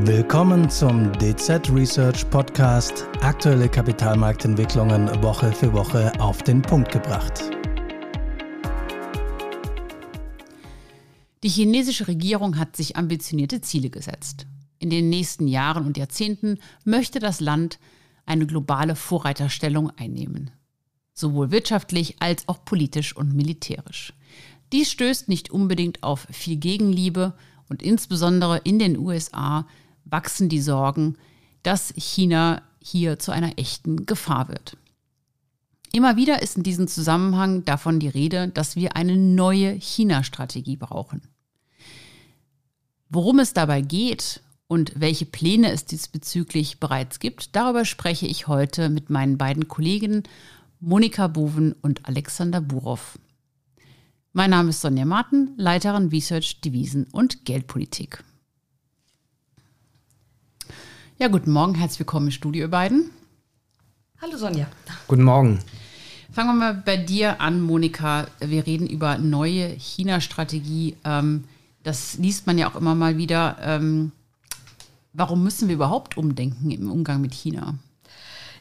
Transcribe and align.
Willkommen 0.00 0.70
zum 0.70 1.12
DZ 1.18 1.70
Research 1.70 2.28
Podcast. 2.30 3.06
Aktuelle 3.20 3.68
Kapitalmarktentwicklungen 3.68 5.22
Woche 5.22 5.52
für 5.52 5.70
Woche 5.74 6.10
auf 6.18 6.42
den 6.42 6.62
Punkt 6.62 6.90
gebracht. 6.90 7.42
Die 11.42 11.48
chinesische 11.50 12.08
Regierung 12.08 12.58
hat 12.58 12.74
sich 12.74 12.96
ambitionierte 12.96 13.60
Ziele 13.60 13.90
gesetzt. 13.90 14.46
In 14.78 14.88
den 14.88 15.10
nächsten 15.10 15.46
Jahren 15.46 15.84
und 15.84 15.98
Jahrzehnten 15.98 16.58
möchte 16.86 17.18
das 17.18 17.40
Land 17.40 17.78
eine 18.24 18.46
globale 18.46 18.96
Vorreiterstellung 18.96 19.90
einnehmen. 19.98 20.52
Sowohl 21.12 21.50
wirtschaftlich 21.50 22.16
als 22.18 22.48
auch 22.48 22.64
politisch 22.64 23.14
und 23.14 23.34
militärisch. 23.34 24.14
Dies 24.72 24.90
stößt 24.90 25.28
nicht 25.28 25.50
unbedingt 25.50 26.02
auf 26.02 26.26
viel 26.30 26.56
Gegenliebe 26.56 27.34
und 27.68 27.82
insbesondere 27.82 28.58
in 28.64 28.78
den 28.78 28.98
USA 28.98 29.66
wachsen 30.12 30.48
die 30.48 30.60
Sorgen, 30.60 31.16
dass 31.62 31.92
China 31.96 32.62
hier 32.80 33.18
zu 33.18 33.32
einer 33.32 33.58
echten 33.58 34.06
Gefahr 34.06 34.48
wird. 34.48 34.76
Immer 35.92 36.16
wieder 36.16 36.42
ist 36.42 36.56
in 36.56 36.62
diesem 36.62 36.86
Zusammenhang 36.86 37.64
davon 37.64 37.98
die 37.98 38.08
Rede, 38.08 38.48
dass 38.48 38.76
wir 38.76 38.96
eine 38.96 39.16
neue 39.16 39.72
China-Strategie 39.72 40.76
brauchen. 40.76 41.22
Worum 43.08 43.38
es 43.40 43.52
dabei 43.52 43.82
geht 43.82 44.42
und 44.68 44.92
welche 44.96 45.26
Pläne 45.26 45.70
es 45.70 45.84
diesbezüglich 45.84 46.80
bereits 46.80 47.18
gibt, 47.18 47.54
darüber 47.56 47.84
spreche 47.84 48.26
ich 48.26 48.46
heute 48.48 48.88
mit 48.88 49.10
meinen 49.10 49.36
beiden 49.36 49.68
Kollegen 49.68 50.22
Monika 50.80 51.26
Boven 51.26 51.74
und 51.74 52.06
Alexander 52.06 52.60
Burow. 52.60 53.18
Mein 54.32 54.50
Name 54.50 54.70
ist 54.70 54.80
Sonja 54.80 55.04
Martin, 55.04 55.52
Leiterin 55.56 56.08
Research, 56.08 56.62
Devisen 56.62 57.04
und 57.12 57.44
Geldpolitik. 57.44 58.24
Ja, 61.22 61.28
guten 61.28 61.52
Morgen, 61.52 61.76
herzlich 61.76 62.00
willkommen 62.00 62.26
im 62.26 62.32
Studio, 62.32 62.62
ihr 62.62 62.68
beiden. 62.68 63.12
Hallo 64.20 64.36
Sonja. 64.36 64.66
Guten 65.06 65.22
Morgen. 65.22 65.60
Fangen 66.32 66.48
wir 66.48 66.54
mal 66.54 66.74
bei 66.74 66.96
dir 66.96 67.40
an, 67.40 67.60
Monika. 67.60 68.26
Wir 68.40 68.66
reden 68.66 68.88
über 68.88 69.18
neue 69.18 69.68
China-Strategie. 69.68 70.96
Ähm, 71.04 71.44
das 71.84 72.18
liest 72.18 72.48
man 72.48 72.58
ja 72.58 72.68
auch 72.68 72.74
immer 72.74 72.96
mal 72.96 73.18
wieder. 73.18 73.56
Ähm, 73.60 74.10
warum 75.12 75.44
müssen 75.44 75.68
wir 75.68 75.76
überhaupt 75.76 76.16
umdenken 76.16 76.72
im 76.72 76.90
Umgang 76.90 77.20
mit 77.20 77.34
China? 77.34 77.76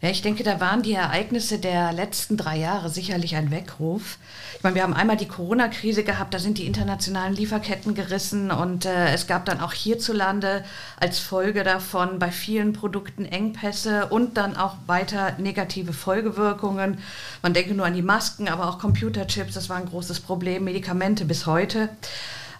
Ja, 0.02 0.10
ich 0.10 0.24
denke, 0.24 0.44
da 0.44 0.60
waren 0.60 0.82
die 0.82 0.94
Ereignisse 0.94 1.60
der 1.60 1.94
letzten 1.94 2.36
drei 2.36 2.58
Jahre 2.58 2.90
sicherlich 2.90 3.36
ein 3.36 3.52
Weckruf. 3.52 4.18
Ich 4.58 4.64
meine, 4.64 4.74
wir 4.74 4.82
haben 4.82 4.96
einmal 4.96 5.16
die 5.16 5.28
Corona-Krise 5.28 6.04
gehabt, 6.04 6.34
da 6.34 6.40
sind 6.40 6.58
die 6.58 6.66
internationalen 6.66 7.36
Lieferketten 7.36 7.94
gerissen 7.94 8.50
und 8.50 8.86
äh, 8.86 9.14
es 9.14 9.28
gab 9.28 9.46
dann 9.46 9.60
auch 9.60 9.74
hierzulande 9.74 10.64
als 11.00 11.20
Folge 11.20 11.64
davon 11.64 12.18
bei 12.18 12.32
vielen 12.32 12.74
Produkten 12.74 13.26
Engpässe 13.26 14.08
und 14.08 14.38
dann 14.38 14.58
auch 14.58 14.74
weiter 14.88 15.34
negative 15.38 15.94
Folgewirkungen. 15.94 16.98
Man 17.44 17.54
denke 17.54 17.76
nur 17.76 17.86
an 17.86 17.94
die 17.94 18.02
Masken, 18.02 18.50
aber 18.50 18.70
auch 18.70 18.80
Computerchips, 18.80 19.54
das 19.54 19.70
war 19.70 19.78
ein 19.78 19.86
großes 19.86 20.22
Problem, 20.22 20.64
Medikamente 20.64 21.26
bis 21.26 21.46
heute. 21.46 21.90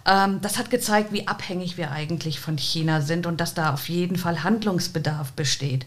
Ähm, 0.04 0.40
das 0.40 0.58
hat 0.58 0.70
gezeigt, 0.70 1.12
wie 1.12 1.28
abhängig 1.28 1.76
wir 1.76 1.92
eigentlich 1.92 2.40
von 2.40 2.58
China 2.58 3.00
sind 3.00 3.26
und 3.26 3.40
dass 3.40 3.54
da 3.54 3.72
auf 3.72 3.88
jeden 3.88 4.16
Fall 4.16 4.42
Handlungsbedarf 4.42 5.32
besteht. 5.32 5.86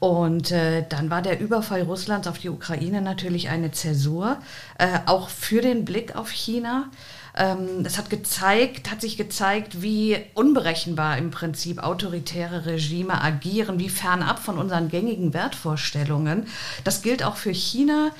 Und 0.00 0.52
äh, 0.52 0.84
dann 0.88 1.10
war 1.10 1.22
der 1.22 1.40
Überfall 1.40 1.82
Russlands 1.82 2.28
auf 2.28 2.38
die 2.38 2.50
Ukraine 2.50 3.02
natürlich 3.02 3.48
eine 3.48 3.72
Zäsur, 3.72 4.38
äh, 4.78 4.86
auch 5.06 5.28
für 5.28 5.60
den 5.60 5.84
Blick 5.84 6.14
auf 6.14 6.30
China. 6.30 6.90
Ähm, 7.36 7.82
das 7.82 7.98
hat 7.98 8.08
gezeigt, 8.08 8.90
hat 8.90 9.00
sich 9.00 9.16
gezeigt, 9.16 9.82
wie 9.82 10.16
unberechenbar 10.34 11.18
im 11.18 11.30
Prinzip 11.30 11.82
autoritäre 11.82 12.66
Regime 12.66 13.20
agieren, 13.22 13.78
wie 13.78 13.88
fernab 13.88 14.38
von 14.38 14.58
unseren 14.58 14.88
gängigen 14.88 15.34
Wertvorstellungen. 15.34 16.46
Das 16.84 17.02
gilt 17.02 17.24
auch 17.24 17.36
für 17.36 17.52
China. 17.52 18.10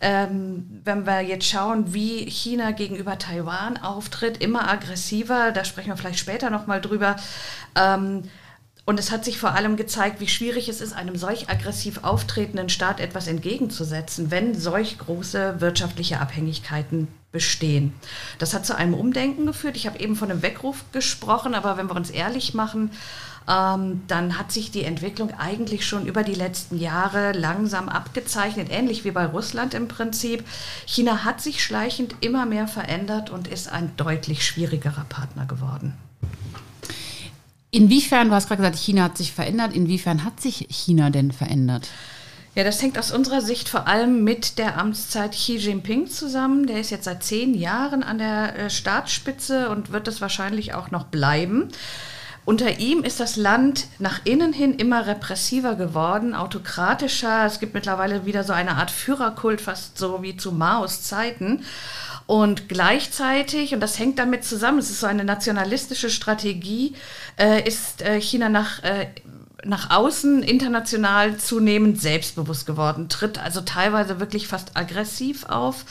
Ähm, 0.00 0.80
wenn 0.84 1.06
wir 1.06 1.20
jetzt 1.22 1.46
schauen, 1.46 1.92
wie 1.92 2.30
China 2.30 2.70
gegenüber 2.70 3.18
Taiwan 3.18 3.76
auftritt, 3.78 4.38
immer 4.42 4.68
aggressiver, 4.68 5.50
da 5.50 5.64
sprechen 5.64 5.88
wir 5.88 5.96
vielleicht 5.96 6.20
später 6.20 6.50
nochmal 6.50 6.80
drüber. 6.80 7.16
Ähm, 7.74 8.22
und 8.88 8.98
es 8.98 9.10
hat 9.10 9.22
sich 9.22 9.38
vor 9.38 9.50
allem 9.54 9.76
gezeigt, 9.76 10.18
wie 10.18 10.28
schwierig 10.28 10.66
es 10.70 10.80
ist, 10.80 10.94
einem 10.94 11.14
solch 11.14 11.50
aggressiv 11.50 12.04
auftretenden 12.04 12.70
Staat 12.70 13.00
etwas 13.00 13.26
entgegenzusetzen, 13.26 14.30
wenn 14.30 14.58
solch 14.58 14.96
große 14.96 15.60
wirtschaftliche 15.60 16.20
Abhängigkeiten 16.20 17.06
bestehen. 17.30 17.92
Das 18.38 18.54
hat 18.54 18.64
zu 18.64 18.74
einem 18.74 18.94
Umdenken 18.94 19.44
geführt. 19.44 19.76
Ich 19.76 19.86
habe 19.86 20.00
eben 20.00 20.16
von 20.16 20.30
einem 20.30 20.40
Weckruf 20.40 20.86
gesprochen, 20.90 21.54
aber 21.54 21.76
wenn 21.76 21.88
wir 21.88 21.96
uns 21.96 22.08
ehrlich 22.08 22.54
machen, 22.54 22.90
ähm, 23.46 24.04
dann 24.08 24.38
hat 24.38 24.52
sich 24.52 24.70
die 24.70 24.84
Entwicklung 24.84 25.34
eigentlich 25.38 25.86
schon 25.86 26.06
über 26.06 26.22
die 26.22 26.32
letzten 26.32 26.78
Jahre 26.78 27.32
langsam 27.32 27.90
abgezeichnet, 27.90 28.68
ähnlich 28.70 29.04
wie 29.04 29.10
bei 29.10 29.26
Russland 29.26 29.74
im 29.74 29.88
Prinzip. 29.88 30.46
China 30.86 31.26
hat 31.26 31.42
sich 31.42 31.62
schleichend 31.62 32.14
immer 32.20 32.46
mehr 32.46 32.66
verändert 32.66 33.28
und 33.28 33.48
ist 33.48 33.70
ein 33.70 33.92
deutlich 33.98 34.46
schwierigerer 34.46 35.04
Partner 35.10 35.44
geworden. 35.44 35.92
Inwiefern, 37.78 38.28
du 38.28 38.34
hast 38.34 38.48
gerade 38.48 38.62
gesagt, 38.62 38.76
China 38.76 39.04
hat 39.04 39.16
sich 39.16 39.32
verändert, 39.32 39.72
inwiefern 39.72 40.24
hat 40.24 40.40
sich 40.40 40.66
China 40.68 41.10
denn 41.10 41.30
verändert? 41.30 41.86
Ja, 42.56 42.64
das 42.64 42.82
hängt 42.82 42.98
aus 42.98 43.12
unserer 43.12 43.40
Sicht 43.40 43.68
vor 43.68 43.86
allem 43.86 44.24
mit 44.24 44.58
der 44.58 44.78
Amtszeit 44.78 45.30
Xi 45.30 45.58
Jinping 45.58 46.08
zusammen. 46.08 46.66
Der 46.66 46.80
ist 46.80 46.90
jetzt 46.90 47.04
seit 47.04 47.22
zehn 47.22 47.54
Jahren 47.54 48.02
an 48.02 48.18
der 48.18 48.58
äh, 48.58 48.68
Staatsspitze 48.68 49.70
und 49.70 49.92
wird 49.92 50.08
es 50.08 50.20
wahrscheinlich 50.20 50.74
auch 50.74 50.90
noch 50.90 51.04
bleiben. 51.04 51.68
Unter 52.44 52.80
ihm 52.80 53.04
ist 53.04 53.20
das 53.20 53.36
Land 53.36 53.86
nach 54.00 54.22
innen 54.24 54.52
hin 54.52 54.74
immer 54.74 55.06
repressiver 55.06 55.76
geworden, 55.76 56.34
autokratischer. 56.34 57.46
Es 57.46 57.60
gibt 57.60 57.74
mittlerweile 57.74 58.26
wieder 58.26 58.42
so 58.42 58.54
eine 58.54 58.74
Art 58.76 58.90
Führerkult, 58.90 59.60
fast 59.60 59.98
so 59.98 60.20
wie 60.24 60.36
zu 60.36 60.50
Maos 60.50 61.02
Zeiten. 61.04 61.62
Und 62.28 62.68
gleichzeitig, 62.68 63.72
und 63.72 63.80
das 63.80 63.98
hängt 63.98 64.18
damit 64.18 64.44
zusammen, 64.44 64.80
es 64.80 64.90
ist 64.90 65.00
so 65.00 65.06
eine 65.06 65.24
nationalistische 65.24 66.10
Strategie, 66.10 66.92
äh, 67.38 67.66
ist 67.66 68.02
äh, 68.02 68.20
China 68.20 68.50
nach, 68.50 68.84
äh, 68.84 69.06
nach 69.64 69.88
außen 69.88 70.42
international 70.42 71.38
zunehmend 71.38 71.98
selbstbewusst 71.98 72.66
geworden, 72.66 73.08
tritt 73.08 73.38
also 73.42 73.62
teilweise 73.62 74.20
wirklich 74.20 74.46
fast 74.46 74.76
aggressiv 74.76 75.46
auf. 75.46 75.86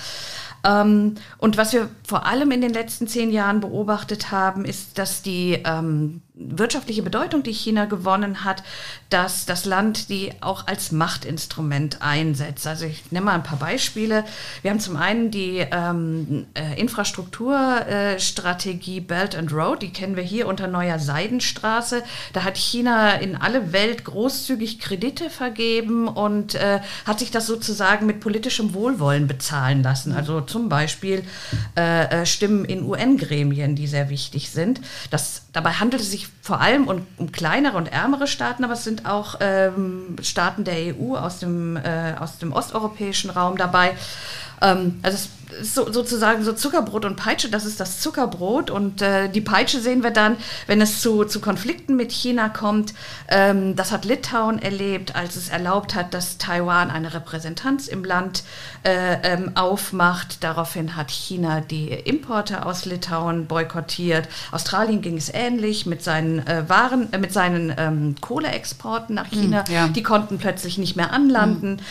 Ähm, 0.64 1.16
und 1.40 1.58
was 1.58 1.74
wir 1.74 1.90
vor 2.08 2.28
allem 2.28 2.52
in 2.52 2.62
den 2.62 2.72
letzten 2.72 3.08
zehn 3.08 3.32
Jahren 3.32 3.60
beobachtet 3.60 4.30
haben, 4.30 4.64
ist, 4.64 5.00
dass 5.00 5.24
die 5.24 5.64
ähm, 5.66 6.22
wirtschaftliche 6.40 7.02
Bedeutung, 7.02 7.42
die 7.44 7.54
China 7.54 7.86
gewonnen 7.86 8.44
hat, 8.44 8.64
dass 9.10 9.46
das 9.46 9.64
Land 9.66 10.10
die 10.10 10.32
auch 10.42 10.68
als 10.68 10.92
Machtinstrument 10.92 12.02
einsetzt. 12.02 12.68
Also 12.68 12.86
ich 12.86 13.10
nenne 13.12 13.26
mal 13.26 13.34
ein 13.34 13.44
paar 13.44 13.60
Beispiele. 13.60 14.24
Wir 14.62 14.72
haben 14.72 14.80
zum 14.80 14.98
einen 14.98 15.32
die 15.32 15.66
ähm, 15.72 16.46
äh, 16.54 16.80
Infrastrukturstrategie 16.80 18.98
äh, 18.98 19.02
Belt 19.02 19.36
and 19.36 19.52
Road, 19.52 19.82
die 19.82 19.92
kennen 19.92 20.16
wir 20.16 20.24
hier 20.24 20.48
unter 20.48 20.68
neuer 20.68 21.00
Seidenstraße. 21.00 22.04
Da 22.34 22.44
hat 22.44 22.58
China 22.58 23.14
in 23.14 23.36
alle 23.36 23.74
Welt 23.74 24.06
großzügig 24.06 24.80
Kredite 24.80 25.30
vergeben 25.30 26.08
und 26.08 26.56
äh, 26.56 26.80
hat 27.06 27.20
sich 27.20 27.30
das 27.32 27.48
sozusagen 27.48 28.06
mit 28.06 28.20
politischem 28.20 28.74
Wohlwollen 28.74 29.28
bezahlen 29.28 29.84
lassen. 29.84 30.14
Also 30.14 30.42
zum 30.42 30.70
Beispiel 30.70 31.24
äh, 31.76 32.22
äh 32.22 32.26
Stimmen 32.26 32.66
in 32.66 32.84
UN-Gremien, 32.84 33.76
die 33.76 33.88
sehr 33.88 34.10
wichtig 34.10 34.52
sind. 34.52 34.82
Das, 35.10 35.44
dabei 35.54 35.72
handelt 35.72 36.02
es 36.02 36.12
sich 36.12 36.27
vor 36.42 36.62
allem 36.62 36.88
um, 36.88 37.06
um, 37.18 37.32
kleinere 37.32 37.78
und 37.78 37.92
ärmere 37.92 38.28
Staaten, 38.28 38.64
aber 38.64 38.74
es 38.74 38.84
sind 38.84 39.06
auch 39.06 39.36
ähm, 39.40 40.16
Staaten 40.22 40.64
der 40.64 40.96
EU 40.96 41.16
aus 41.16 41.40
dem, 41.40 41.78
äh, 41.78 42.16
aus 42.20 42.38
dem 42.38 42.54
osteuropäischen 42.54 43.30
Raum 43.30 43.58
dabei. 43.58 43.96
Ähm, 44.62 45.00
also 45.04 45.16
es 45.16 45.30
so, 45.62 45.92
sozusagen 45.92 46.44
so 46.44 46.54
Zuckerbrot 46.54 47.06
und 47.06 47.16
Peitsche, 47.16 47.50
das 47.50 47.66
ist 47.66 47.80
das 47.80 48.00
Zuckerbrot 48.00 48.70
und 48.70 49.02
äh, 49.02 49.30
die 49.30 49.42
Peitsche 49.42 49.80
sehen 49.80 50.04
wir 50.04 50.12
dann, 50.12 50.38
wenn 50.68 50.82
es 50.82 51.02
zu, 51.02 51.24
zu 51.26 51.40
Konflikten 51.40 51.96
mit 51.96 52.12
China 52.12 52.50
kommt. 52.50 52.94
Ähm, 53.28 53.76
das 53.76 53.92
hat 53.92 54.06
Litauen 54.06 54.60
erlebt, 54.60 55.16
als 55.16 55.36
es 55.36 55.50
erlaubt 55.50 55.96
hat, 55.96 56.14
dass 56.14 56.38
Taiwan 56.38 56.92
eine 56.92 57.14
Repräsentanz 57.14 57.88
im 57.88 58.04
Land 58.04 58.44
äh, 58.84 59.18
ähm, 59.24 59.52
aufmacht. 59.56 60.44
Daraufhin 60.44 60.96
hat 60.96 61.12
China 61.12 61.62
die 61.62 61.90
Importe 61.90 62.66
aus 62.66 62.86
Litauen 62.86 63.48
boykottiert. 63.48 64.28
Australien 64.52 65.02
ging 65.02 65.18
es 65.18 65.34
ähnlich 65.34 65.86
mit 65.86 66.04
seinen 66.04 66.46
äh, 66.46 66.68
Waren, 66.68 67.12
äh, 67.14 67.18
mit 67.18 67.34
seinen 67.34 67.74
ähm, 67.78 68.16
Kohleexporten 68.20 69.16
nach 69.16 69.28
China. 69.28 69.64
Mm, 69.68 69.72
ja. 69.72 69.88
Die 69.88 70.04
konnten 70.04 70.38
plötzlich 70.38 70.78
nicht 70.78 70.96
mehr 70.96 71.12
anlanden. 71.14 71.82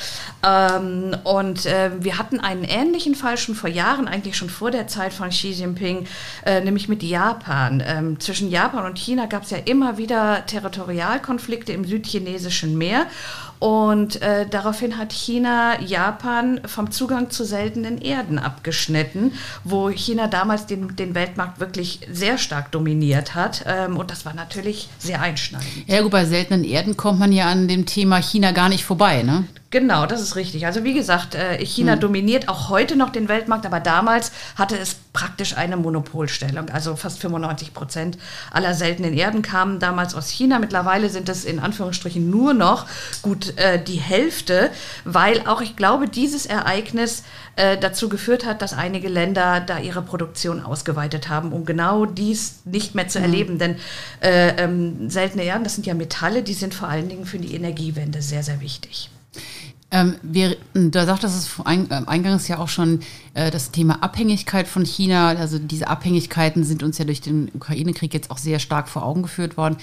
Mm. 0.42 1.14
und 1.24 1.66
äh, 1.66 1.90
wir 1.98 2.18
hatten 2.18 2.40
einen 2.40 2.64
ähnlichen 2.64 3.14
Fall 3.14 3.36
schon 3.36 3.45
vor 3.54 3.70
Jahren, 3.70 4.08
eigentlich 4.08 4.36
schon 4.36 4.50
vor 4.50 4.70
der 4.70 4.88
Zeit 4.88 5.12
von 5.12 5.30
Xi 5.30 5.50
Jinping, 5.50 6.06
äh, 6.44 6.60
nämlich 6.60 6.88
mit 6.88 7.02
Japan. 7.02 7.82
Ähm, 7.86 8.20
zwischen 8.20 8.50
Japan 8.50 8.84
und 8.84 8.98
China 8.98 9.26
gab 9.26 9.44
es 9.44 9.50
ja 9.50 9.58
immer 9.58 9.98
wieder 9.98 10.44
Territorialkonflikte 10.46 11.72
im 11.72 11.84
südchinesischen 11.84 12.76
Meer. 12.76 13.06
Und 13.58 14.20
äh, 14.20 14.46
daraufhin 14.46 14.98
hat 14.98 15.12
China 15.12 15.80
Japan 15.80 16.60
vom 16.66 16.90
Zugang 16.90 17.30
zu 17.30 17.44
seltenen 17.44 17.98
Erden 17.98 18.38
abgeschnitten, 18.38 19.32
wo 19.64 19.88
China 19.88 20.26
damals 20.26 20.66
den, 20.66 20.94
den 20.96 21.14
Weltmarkt 21.14 21.58
wirklich 21.58 22.00
sehr 22.10 22.36
stark 22.36 22.70
dominiert 22.72 23.34
hat. 23.34 23.64
Ähm, 23.66 23.96
und 23.96 24.10
das 24.10 24.26
war 24.26 24.34
natürlich 24.34 24.88
sehr 24.98 25.22
einschneidend. 25.22 25.88
Ja 25.88 26.02
gut, 26.02 26.10
bei 26.10 26.26
seltenen 26.26 26.64
Erden 26.64 26.96
kommt 26.96 27.18
man 27.18 27.32
ja 27.32 27.46
an 27.46 27.66
dem 27.66 27.86
Thema 27.86 28.20
China 28.20 28.52
gar 28.52 28.68
nicht 28.68 28.84
vorbei, 28.84 29.22
ne? 29.22 29.44
Genau, 29.78 30.06
das 30.06 30.22
ist 30.22 30.36
richtig. 30.36 30.64
Also 30.64 30.84
wie 30.84 30.94
gesagt, 30.94 31.34
äh, 31.34 31.62
China 31.62 31.92
hm. 31.92 32.00
dominiert 32.00 32.48
auch 32.48 32.70
heute 32.70 32.96
noch 32.96 33.10
den 33.10 33.28
Weltmarkt, 33.28 33.66
aber 33.66 33.78
damals 33.78 34.32
hatte 34.56 34.74
es 34.74 34.96
praktisch 35.12 35.54
eine 35.54 35.76
Monopolstellung. 35.76 36.70
Also 36.70 36.96
fast 36.96 37.18
95 37.18 37.74
Prozent 37.74 38.16
aller 38.50 38.72
seltenen 38.72 39.12
Erden 39.12 39.42
kamen 39.42 39.78
damals 39.78 40.14
aus 40.14 40.30
China. 40.30 40.60
Mittlerweile 40.60 41.10
sind 41.10 41.28
es 41.28 41.44
in 41.44 41.60
Anführungsstrichen 41.60 42.30
nur 42.30 42.54
noch 42.54 42.86
gut 43.20 43.58
äh, 43.58 43.78
die 43.78 44.00
Hälfte, 44.00 44.70
weil 45.04 45.46
auch 45.46 45.60
ich 45.60 45.76
glaube, 45.76 46.08
dieses 46.08 46.46
Ereignis 46.46 47.22
äh, 47.56 47.76
dazu 47.76 48.08
geführt 48.08 48.46
hat, 48.46 48.62
dass 48.62 48.72
einige 48.72 49.10
Länder 49.10 49.60
da 49.60 49.78
ihre 49.78 50.00
Produktion 50.00 50.64
ausgeweitet 50.64 51.28
haben, 51.28 51.52
um 51.52 51.66
genau 51.66 52.06
dies 52.06 52.60
nicht 52.64 52.94
mehr 52.94 53.08
zu 53.08 53.18
hm. 53.18 53.24
erleben. 53.26 53.58
Denn 53.58 53.76
äh, 54.22 54.56
ähm, 54.56 55.10
seltene 55.10 55.44
Erden, 55.44 55.64
das 55.64 55.74
sind 55.74 55.86
ja 55.86 55.92
Metalle, 55.92 56.42
die 56.42 56.54
sind 56.54 56.72
vor 56.72 56.88
allen 56.88 57.10
Dingen 57.10 57.26
für 57.26 57.38
die 57.38 57.54
Energiewende 57.54 58.22
sehr, 58.22 58.42
sehr 58.42 58.62
wichtig. 58.62 59.10
Ähm, 59.92 60.16
wir, 60.22 60.56
da 60.74 61.06
sagt 61.06 61.22
das 61.22 61.48
ein, 61.64 61.88
äh, 61.90 62.02
eingangs 62.06 62.48
ja 62.48 62.58
auch 62.58 62.68
schon 62.68 63.00
äh, 63.34 63.52
das 63.52 63.70
Thema 63.70 64.02
Abhängigkeit 64.02 64.66
von 64.66 64.84
China. 64.84 65.28
Also 65.28 65.60
diese 65.60 65.86
Abhängigkeiten 65.86 66.64
sind 66.64 66.82
uns 66.82 66.98
ja 66.98 67.04
durch 67.04 67.20
den 67.20 67.50
Ukraine-Krieg 67.54 68.12
jetzt 68.12 68.32
auch 68.32 68.38
sehr 68.38 68.58
stark 68.58 68.88
vor 68.88 69.04
Augen 69.04 69.22
geführt 69.22 69.56
worden. 69.56 69.76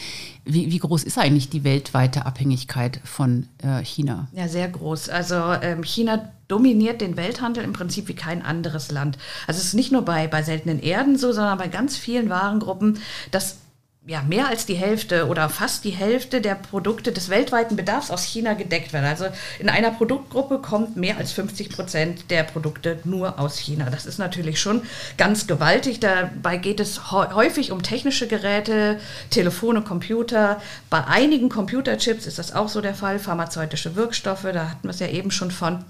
Wie, 0.43 0.71
wie 0.71 0.79
groß 0.79 1.05
ist 1.05 1.17
eigentlich 1.17 1.49
die 1.49 1.63
weltweite 1.63 2.25
Abhängigkeit 2.25 2.99
von 3.05 3.47
äh, 3.63 3.81
China? 3.83 4.27
Ja, 4.33 4.49
sehr 4.49 4.67
groß. 4.67 5.07
Also 5.07 5.35
ähm, 5.61 5.83
China 5.83 6.29
dominiert 6.49 6.99
den 6.99 7.15
Welthandel 7.15 7.63
im 7.63 7.71
Prinzip 7.71 8.09
wie 8.09 8.15
kein 8.15 8.41
anderes 8.41 8.91
Land. 8.91 9.17
Also 9.47 9.59
es 9.59 9.67
ist 9.67 9.73
nicht 9.73 9.93
nur 9.93 10.01
bei, 10.01 10.27
bei 10.27 10.43
seltenen 10.43 10.81
Erden 10.81 11.17
so, 11.17 11.31
sondern 11.31 11.57
bei 11.57 11.69
ganz 11.69 11.95
vielen 11.95 12.29
Warengruppen, 12.29 12.99
dass 13.31 13.62
ja, 14.05 14.21
mehr 14.21 14.49
als 14.49 14.65
die 14.65 14.73
Hälfte 14.73 15.27
oder 15.27 15.47
fast 15.47 15.85
die 15.85 15.91
Hälfte 15.91 16.41
der 16.41 16.55
Produkte 16.55 17.13
des 17.13 17.29
weltweiten 17.29 17.77
Bedarfs 17.77 18.11
aus 18.11 18.25
China 18.25 18.53
gedeckt 18.53 18.91
werden. 18.91 19.05
Also 19.05 19.27
in 19.59 19.69
einer 19.69 19.91
Produktgruppe 19.91 20.59
kommt 20.59 20.97
mehr 20.97 21.17
als 21.17 21.31
50 21.31 21.69
Prozent 21.69 22.29
der 22.29 22.43
Produkte 22.43 22.99
nur 23.05 23.39
aus 23.39 23.57
China. 23.57 23.89
Das 23.89 24.05
ist 24.05 24.17
natürlich 24.17 24.59
schon 24.59 24.81
ganz 25.17 25.47
gewaltig. 25.47 26.01
Dabei 26.01 26.57
geht 26.57 26.81
es 26.81 27.11
häufig 27.11 27.71
um 27.71 27.81
technische 27.81 28.27
Geräte, 28.27 28.99
Telefone, 29.29 29.81
Computer. 29.83 30.61
Bei 30.89 31.05
einigen 31.05 31.47
Computerchips 31.47 32.25
ist 32.25 32.39
das 32.39 32.53
auch 32.53 32.67
so 32.67 32.81
der 32.81 32.95
Fall, 32.95 33.19
pharmazeutische 33.19 33.95
Wirkstoffe, 33.95 34.47
da 34.51 34.69
hatten 34.69 34.83
wir 34.83 34.89
es 34.89 34.99
ja 34.99 35.07
eben 35.07 35.31
schon 35.31 35.51
von. 35.51 35.85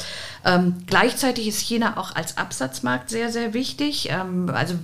Ähm, 0.46 0.84
gleichzeitig 0.86 1.48
ist 1.48 1.62
China 1.62 1.98
auch 1.98 2.16
als 2.16 2.38
Absatzmarkt 2.38 3.10
sehr, 3.10 3.32
sehr 3.32 3.56
wichtig. 3.56 4.10
Ähm, 4.12 4.52
also 4.54 4.76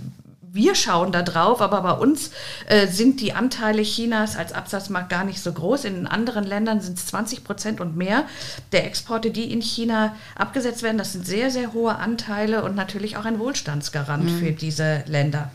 wir 0.51 0.75
schauen 0.75 1.12
da 1.12 1.22
drauf, 1.22 1.62
aber 1.62 1.81
bei 1.81 1.92
uns 1.92 2.31
äh, 2.68 2.88
sind 2.88 3.22
die 3.22 3.34
Anteile 3.34 3.84
Chinas 3.84 4.36
als 4.36 4.54
Absatzmarkt 4.54 5.10
gar 5.10 5.24
nicht 5.24 5.42
so 5.42 5.51
groß. 5.51 5.86
In 5.86 6.07
anderen 6.07 6.44
Ländern 6.44 6.81
sind 6.81 6.98
es 6.98 7.06
20 7.07 7.44
Prozent 7.44 7.81
und 7.81 7.96
mehr 7.96 8.25
der 8.72 8.86
Exporte, 8.86 9.31
die 9.31 9.51
in 9.51 9.62
China 9.62 10.16
abgesetzt 10.36 10.84
werden. 10.84 10.98
Das 10.98 11.13
sind 11.13 11.25
sehr, 11.25 11.51
sehr 11.51 11.74
hohe 11.74 11.96
Anteile 11.96 12.63
und 12.63 12.75
natürlich 12.75 13.18
auch 13.18 13.25
ein 13.25 13.40
Wohlstandsgarant 13.40 14.25
mhm. 14.25 14.40
für 14.40 14.51
diese 14.51 15.04
Länder. 15.07 15.51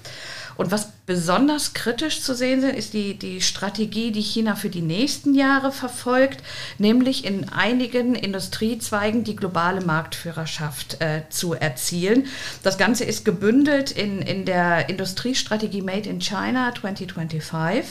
Und 0.56 0.70
was 0.70 0.88
besonders 1.06 1.75
kritisch 1.75 2.23
zu 2.23 2.35
sehen 2.35 2.61
sind, 2.61 2.75
ist 2.75 2.95
die, 2.95 3.19
die 3.19 3.43
Strategie, 3.43 4.11
die 4.11 4.23
China 4.23 4.56
für 4.56 4.71
die 4.71 4.81
nächsten 4.81 5.35
Jahre 5.35 5.71
verfolgt, 5.71 6.43
nämlich 6.79 7.25
in 7.25 7.49
einigen 7.51 8.15
Industriezweigen 8.15 9.23
die 9.23 9.37
globale 9.37 9.83
Marktführerschaft 9.83 11.01
äh, 11.01 11.23
zu 11.29 11.53
erzielen. 11.53 12.27
Das 12.62 12.79
Ganze 12.79 13.05
ist 13.05 13.25
gebündelt 13.25 13.91
in, 13.91 14.23
in 14.23 14.47
der 14.47 14.89
Industriestrategie 14.89 15.83
Made 15.83 16.09
in 16.09 16.21
China 16.21 16.73
2025. 16.75 17.85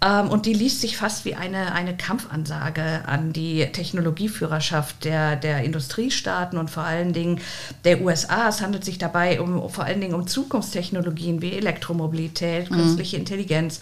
Ähm, 0.00 0.28
und 0.30 0.46
die 0.46 0.52
liest 0.52 0.80
sich 0.80 0.96
fast 0.96 1.24
wie 1.24 1.34
eine, 1.34 1.72
eine 1.72 1.96
Kampfansage 1.96 3.02
an 3.06 3.32
die 3.32 3.66
Technologieführerschaft 3.66 5.04
der, 5.04 5.36
der 5.36 5.64
Industriestaaten 5.64 6.58
und 6.58 6.70
vor 6.70 6.84
allen 6.84 7.12
Dingen 7.12 7.40
der 7.84 8.00
USA. 8.00 8.48
Es 8.48 8.60
handelt 8.60 8.84
sich 8.84 8.98
dabei 8.98 9.40
um, 9.40 9.68
vor 9.70 9.84
allen 9.84 10.00
Dingen 10.00 10.14
um 10.14 10.26
Zukunftstechnologien 10.26 11.42
wie 11.42 11.52
Elektromobilität, 11.52 12.70
mhm. 12.70 12.76
künstliche 12.76 13.16
Intelligenz. 13.16 13.80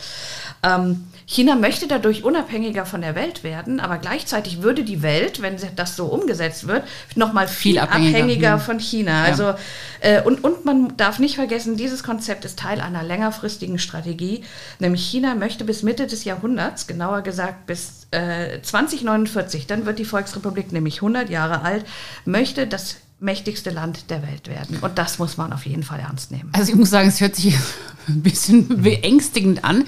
Ähm, 0.62 1.06
China 1.26 1.54
möchte 1.54 1.86
dadurch 1.86 2.24
unabhängiger 2.24 2.86
von 2.86 3.00
der 3.02 3.14
Welt 3.14 3.44
werden, 3.44 3.80
aber 3.80 3.98
gleichzeitig 3.98 4.62
würde 4.62 4.84
die 4.84 5.02
Welt, 5.02 5.42
wenn 5.42 5.56
das 5.74 5.96
so 5.96 6.06
umgesetzt 6.06 6.66
wird, 6.66 6.84
nochmal 7.14 7.48
viel, 7.48 7.72
viel 7.72 7.78
abhängiger, 7.80 8.18
abhängiger 8.18 8.52
hm. 8.52 8.60
von 8.60 8.80
China. 8.80 9.24
Ja. 9.24 9.24
Also, 9.24 9.54
äh, 10.00 10.22
und, 10.22 10.44
und 10.44 10.64
man 10.64 10.96
darf 10.96 11.18
nicht 11.18 11.34
vergessen, 11.34 11.76
dieses 11.76 12.02
Konzept 12.02 12.44
ist 12.44 12.58
Teil 12.58 12.80
einer 12.80 13.02
längerfristigen 13.02 13.78
Strategie, 13.78 14.44
nämlich 14.78 15.04
China 15.04 15.34
möchte 15.34 15.64
bis 15.64 15.82
Des 16.06 16.24
Jahrhunderts, 16.24 16.86
genauer 16.86 17.22
gesagt 17.22 17.66
bis 17.66 18.06
äh, 18.10 18.60
2049, 18.62 19.66
dann 19.66 19.86
wird 19.86 19.98
die 19.98 20.04
Volksrepublik 20.04 20.72
nämlich 20.72 20.96
100 20.96 21.30
Jahre 21.30 21.62
alt, 21.62 21.84
möchte 22.24 22.66
das 22.66 22.96
mächtigste 23.18 23.70
Land 23.70 24.10
der 24.10 24.22
Welt 24.22 24.48
werden. 24.48 24.78
Und 24.80 24.98
das 24.98 25.18
muss 25.18 25.36
man 25.36 25.52
auf 25.52 25.64
jeden 25.66 25.82
Fall 25.82 26.00
ernst 26.00 26.30
nehmen. 26.30 26.50
Also 26.52 26.72
ich 26.72 26.78
muss 26.78 26.90
sagen, 26.90 27.08
es 27.08 27.20
hört 27.20 27.36
sich 27.36 27.54
ein 28.08 28.22
bisschen 28.22 28.82
beängstigend 28.82 29.64
an. 29.64 29.84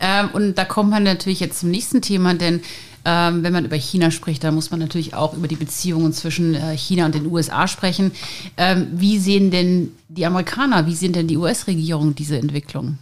Ähm, 0.00 0.30
und 0.32 0.56
da 0.56 0.64
kommt 0.64 0.90
man 0.90 1.04
natürlich 1.04 1.40
jetzt 1.40 1.60
zum 1.60 1.70
nächsten 1.70 2.02
Thema, 2.02 2.34
denn 2.34 2.60
ähm, 3.04 3.44
wenn 3.44 3.52
man 3.52 3.64
über 3.64 3.76
China 3.76 4.10
spricht, 4.10 4.42
dann 4.42 4.56
muss 4.56 4.72
man 4.72 4.80
natürlich 4.80 5.14
auch 5.14 5.32
über 5.32 5.46
die 5.46 5.56
Beziehungen 5.56 6.12
zwischen 6.12 6.54
äh, 6.54 6.76
China 6.76 7.06
und 7.06 7.14
den 7.14 7.26
USA 7.26 7.68
sprechen. 7.68 8.10
Ähm, 8.56 8.88
wie 8.92 9.18
sehen 9.18 9.52
denn 9.52 9.92
die 10.08 10.26
Amerikaner, 10.26 10.86
wie 10.86 10.94
sehen 10.94 11.12
denn 11.12 11.28
die 11.28 11.36
US-Regierung 11.36 12.16
diese 12.16 12.36
Entwicklung? 12.36 12.98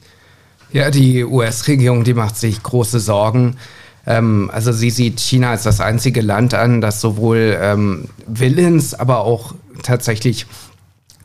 Ja, 0.74 0.90
die 0.90 1.22
US-Regierung, 1.22 2.02
die 2.02 2.14
macht 2.14 2.36
sich 2.36 2.60
große 2.60 2.98
Sorgen. 2.98 3.58
Ähm, 4.08 4.50
also 4.52 4.72
sie 4.72 4.90
sieht 4.90 5.20
China 5.20 5.50
als 5.50 5.62
das 5.62 5.80
einzige 5.80 6.20
Land 6.20 6.52
an, 6.52 6.80
das 6.80 7.00
sowohl 7.00 7.56
ähm, 7.60 8.08
willens, 8.26 8.92
aber 8.92 9.20
auch 9.20 9.54
tatsächlich 9.84 10.46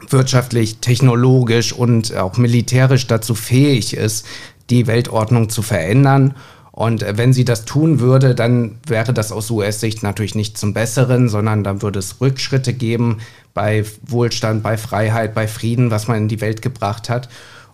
wirtschaftlich, 0.08 0.78
technologisch 0.82 1.74
und 1.74 2.16
auch 2.16 2.38
militärisch 2.38 3.08
dazu 3.08 3.34
fähig 3.34 3.96
ist, 3.96 4.28
die 4.70 4.86
Weltordnung 4.86 5.50
zu 5.50 5.64
verändern. 5.64 6.36
Und 6.72 7.02
äh, 7.02 7.18
wenn 7.18 7.34
sie 7.34 7.44
das 7.44 7.66
tun 7.66 8.00
würde, 8.00 8.36
dann 8.36 8.78
wäre 8.86 9.14
das 9.14 9.32
aus 9.32 9.50
US-Sicht 9.50 10.04
natürlich 10.04 10.36
nicht 10.36 10.60
zum 10.60 10.76
Besseren, 10.76 11.28
sondern 11.28 11.64
dann 11.64 11.82
würde 11.82 11.98
es 11.98 12.22
Rückschritte 12.22 12.74
geben 12.74 13.18
bei 13.56 13.84
Wohlstand, 14.06 14.62
bei 14.62 14.78
Freiheit, 14.78 15.34
bei 15.34 15.48
Frieden, 15.48 15.90
was 15.90 16.08
man 16.08 16.18
in 16.18 16.28
die 16.28 16.40
Welt 16.40 16.62
gebracht 16.62 17.10
hat. 17.10 17.30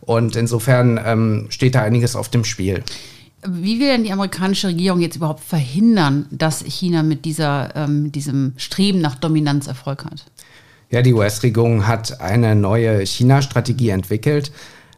Und 0.05 0.35
insofern 0.35 0.99
ähm, 1.03 1.47
steht 1.49 1.75
da 1.75 1.81
einiges 1.81 2.15
auf 2.15 2.29
dem 2.29 2.43
Spiel. 2.43 2.83
Wie 3.47 3.79
will 3.79 3.87
denn 3.87 4.03
die 4.03 4.11
amerikanische 4.11 4.69
Regierung 4.69 5.01
jetzt 5.01 5.15
überhaupt 5.15 5.43
verhindern, 5.43 6.25
dass 6.31 6.63
China 6.63 7.03
mit 7.03 7.25
dieser, 7.25 7.75
ähm, 7.75 8.11
diesem 8.11 8.53
Streben 8.57 9.01
nach 9.01 9.15
Dominanz 9.15 9.67
Erfolg 9.67 10.05
hat? 10.05 10.25
Ja, 10.89 11.01
die 11.01 11.13
US-Regierung 11.13 11.87
hat 11.87 12.21
eine 12.21 12.55
neue 12.55 13.05
China-Strategie 13.05 13.89
entwickelt. 13.89 14.51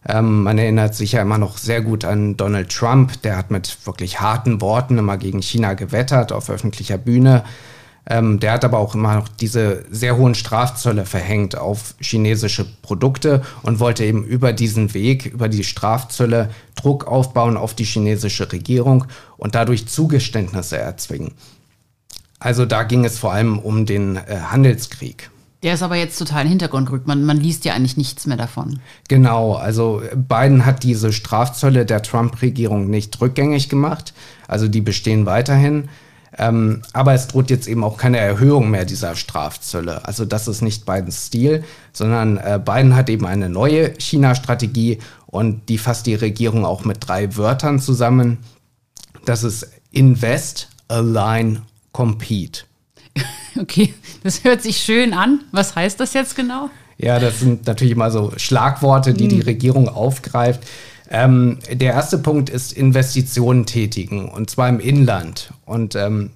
Ähm, 0.07 0.43
man 0.43 0.57
erinnert 0.57 0.95
sich 0.95 1.13
ja 1.13 1.21
immer 1.21 1.37
noch 1.37 1.57
sehr 1.57 1.81
gut 1.81 2.05
an 2.05 2.37
Donald 2.37 2.69
Trump, 2.69 3.21
der 3.23 3.37
hat 3.37 3.51
mit 3.51 3.77
wirklich 3.85 4.21
harten 4.21 4.61
Worten 4.61 4.97
immer 4.97 5.17
gegen 5.17 5.41
China 5.41 5.73
gewettert 5.73 6.31
auf 6.31 6.49
öffentlicher 6.49 6.97
Bühne. 6.97 7.43
Ähm, 8.09 8.39
der 8.39 8.53
hat 8.53 8.63
aber 8.63 8.79
auch 8.79 8.95
immer 8.95 9.15
noch 9.15 9.27
diese 9.27 9.83
sehr 9.89 10.15
hohen 10.15 10.33
Strafzölle 10.33 11.05
verhängt 11.05 11.57
auf 11.57 11.95
chinesische 11.99 12.65
Produkte 12.81 13.41
und 13.63 13.79
wollte 13.79 14.05
eben 14.05 14.23
über 14.23 14.53
diesen 14.53 14.93
Weg, 14.93 15.25
über 15.25 15.49
die 15.49 15.65
Strafzölle 15.65 16.49
Druck 16.75 17.05
aufbauen 17.05 17.57
auf 17.57 17.73
die 17.73 17.83
chinesische 17.83 18.49
Regierung 18.51 19.05
und 19.35 19.55
dadurch 19.55 19.87
Zugeständnisse 19.87 20.77
erzwingen. 20.77 21.33
Also 22.39 22.65
da 22.65 22.83
ging 22.83 23.03
es 23.03 23.19
vor 23.19 23.33
allem 23.33 23.59
um 23.59 23.85
den 23.85 24.15
äh, 24.15 24.37
Handelskrieg. 24.51 25.29
Der 25.63 25.73
ist 25.73 25.81
aber 25.81 25.95
jetzt 25.95 26.19
total 26.19 26.41
in 26.41 26.45
den 26.45 26.49
Hintergrund 26.51 26.85
gerückt. 26.85 27.07
Man, 27.07 27.25
man 27.25 27.37
liest 27.37 27.65
ja 27.65 27.73
eigentlich 27.73 27.97
nichts 27.97 28.27
mehr 28.27 28.37
davon. 28.37 28.79
Genau, 29.07 29.55
also 29.55 30.03
Biden 30.15 30.65
hat 30.65 30.83
diese 30.83 31.11
Strafzölle 31.11 31.83
der 31.85 32.03
Trump-Regierung 32.03 32.89
nicht 32.89 33.19
rückgängig 33.19 33.67
gemacht. 33.67 34.13
Also 34.47 34.67
die 34.67 34.81
bestehen 34.81 35.25
weiterhin. 35.25 35.89
Ähm, 36.37 36.81
aber 36.93 37.13
es 37.13 37.27
droht 37.27 37.49
jetzt 37.49 37.67
eben 37.67 37.83
auch 37.83 37.97
keine 37.97 38.17
Erhöhung 38.17 38.69
mehr 38.69 38.85
dieser 38.85 39.15
Strafzölle. 39.15 40.05
Also 40.05 40.25
das 40.25 40.47
ist 40.47 40.61
nicht 40.61 40.85
Bidens 40.85 41.27
Stil, 41.27 41.63
sondern 41.93 42.37
äh, 42.37 42.59
Biden 42.63 42.95
hat 42.95 43.09
eben 43.09 43.25
eine 43.25 43.49
neue 43.49 43.93
China-Strategie 43.99 44.99
und 45.25 45.69
die 45.69 45.77
fasst 45.77 46.05
die 46.05 46.15
Regierung 46.15 46.65
auch 46.65 46.85
mit 46.85 47.07
drei 47.07 47.35
Wörtern 47.37 47.79
zusammen. 47.79 48.39
Das 49.25 49.43
ist 49.43 49.69
Invest, 49.91 50.69
Align, 50.87 51.61
Compete. 51.91 52.63
Okay, 53.59 53.91
das 54.21 54.43
hört 54.43 54.61
sich 54.61 54.77
schön 54.77 55.13
an. 55.13 55.39
Was 55.51 55.75
heißt 55.75 55.99
das 55.99 56.13
jetzt 56.13 56.35
genau? 56.35 56.69
Ja, 56.99 57.19
das 57.19 57.39
sind 57.39 57.65
natürlich 57.65 57.93
immer 57.93 58.11
so 58.11 58.31
Schlagworte, 58.37 59.15
die 59.15 59.27
die 59.27 59.39
hm. 59.39 59.45
Regierung 59.45 59.89
aufgreift. 59.89 60.61
Ähm, 61.09 61.59
der 61.71 61.93
erste 61.93 62.17
Punkt 62.17 62.49
ist 62.49 62.73
Investitionen 62.73 63.65
tätigen 63.65 64.29
und 64.29 64.49
zwar 64.49 64.67
im 64.69 64.79
Inland. 64.79 65.53
Und 65.65 65.95
ähm, 65.95 66.31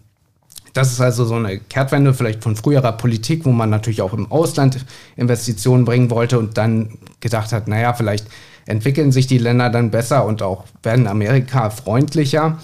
das 0.74 0.92
ist 0.92 1.02
also 1.02 1.26
so 1.26 1.36
eine 1.36 1.60
Kehrtwende 1.60 2.14
vielleicht 2.14 2.44
von 2.44 2.56
früherer 2.56 2.94
Politik, 2.94 3.46
wo 3.46 3.52
man 3.52 3.70
natürlich 3.70 4.02
auch 4.02 4.14
im 4.14 4.32
Ausland 4.32 4.86
Investitionen 5.18 5.84
bringen 5.84 6.10
wollte 6.10 6.40
und 6.40 6.58
dann 6.58 6.98
gedacht 7.20 7.52
hat, 7.52 7.68
naja, 7.68 7.94
vielleicht 7.94 8.28
entwickeln 8.66 9.12
sich 9.12 9.28
die 9.28 9.38
Länder 9.38 9.70
dann 9.70 9.92
besser 9.92 10.26
und 10.26 10.42
auch 10.42 10.66
werden 10.84 11.08
Amerika 11.08 11.70
freundlicher. 11.70 12.60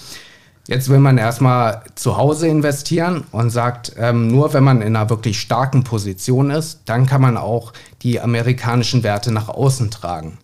Jetzt 0.68 0.90
will 0.90 1.00
man 1.00 1.18
erstmal 1.18 1.84
zu 1.96 2.18
Hause 2.18 2.48
investieren 2.48 3.24
und 3.32 3.50
sagt, 3.50 3.94
ähm, 3.98 4.28
nur 4.28 4.54
wenn 4.54 4.64
man 4.64 4.82
in 4.82 4.96
einer 4.96 5.10
wirklich 5.10 5.40
starken 5.40 5.84
Position 5.84 6.50
ist, 6.52 6.82
dann 6.86 7.06
kann 7.06 7.22
man 7.22 7.38
auch 7.38 7.74
die 8.02 8.20
amerikanischen 8.20 9.04
Werte 9.04 9.32
nach 9.32 9.48
außen 9.48 9.92
tragen. 9.92 10.38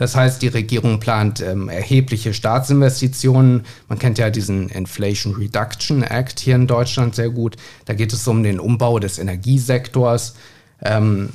Das 0.00 0.16
heißt, 0.16 0.40
die 0.40 0.48
Regierung 0.48 0.98
plant 0.98 1.42
ähm, 1.42 1.68
erhebliche 1.68 2.32
Staatsinvestitionen. 2.32 3.66
Man 3.86 3.98
kennt 3.98 4.16
ja 4.16 4.30
diesen 4.30 4.70
Inflation 4.70 5.34
Reduction 5.34 6.02
Act 6.02 6.40
hier 6.40 6.54
in 6.54 6.66
Deutschland 6.66 7.14
sehr 7.14 7.28
gut. 7.28 7.58
Da 7.84 7.92
geht 7.92 8.14
es 8.14 8.26
um 8.26 8.42
den 8.42 8.60
Umbau 8.60 8.98
des 8.98 9.18
Energiesektors 9.18 10.36
ähm, 10.82 11.28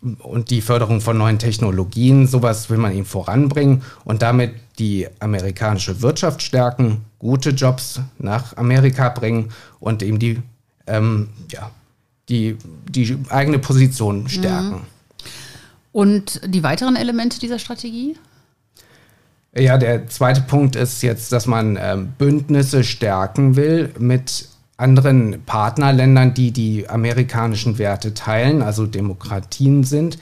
und 0.00 0.50
die 0.50 0.60
Förderung 0.60 1.00
von 1.00 1.18
neuen 1.18 1.38
Technologien. 1.38 2.26
Sowas 2.26 2.68
will 2.68 2.78
man 2.78 2.96
ihm 2.96 3.04
voranbringen 3.04 3.84
und 4.04 4.22
damit 4.22 4.54
die 4.80 5.06
amerikanische 5.20 6.02
Wirtschaft 6.02 6.42
stärken, 6.42 7.04
gute 7.20 7.50
Jobs 7.50 8.00
nach 8.18 8.56
Amerika 8.56 9.10
bringen 9.10 9.50
und 9.78 10.02
eben 10.02 10.18
die, 10.18 10.42
ähm, 10.88 11.28
ja, 11.52 11.70
die, 12.28 12.56
die 12.88 13.16
eigene 13.28 13.60
Position 13.60 14.28
stärken. 14.28 14.78
Mhm. 14.78 14.99
Und 15.92 16.40
die 16.46 16.62
weiteren 16.62 16.96
Elemente 16.96 17.38
dieser 17.40 17.58
Strategie? 17.58 18.16
Ja, 19.54 19.78
der 19.78 20.06
zweite 20.08 20.42
Punkt 20.42 20.76
ist 20.76 21.02
jetzt, 21.02 21.32
dass 21.32 21.46
man 21.46 21.76
ähm, 21.80 22.12
Bündnisse 22.16 22.84
stärken 22.84 23.56
will 23.56 23.92
mit 23.98 24.48
anderen 24.76 25.42
Partnerländern, 25.44 26.34
die 26.34 26.52
die 26.52 26.88
amerikanischen 26.88 27.78
Werte 27.78 28.14
teilen, 28.14 28.62
also 28.62 28.86
Demokratien 28.86 29.82
sind. 29.84 30.18